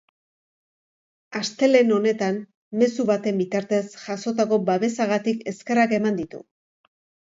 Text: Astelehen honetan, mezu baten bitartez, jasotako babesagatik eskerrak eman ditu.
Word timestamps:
Astelehen 1.39 1.93
honetan, 1.99 2.41
mezu 2.85 3.07
baten 3.13 3.39
bitartez, 3.45 3.85
jasotako 4.09 4.63
babesagatik 4.75 5.49
eskerrak 5.57 5.99
eman 6.03 6.23
ditu. 6.23 6.47